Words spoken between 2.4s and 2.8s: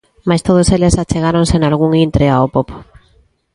pop.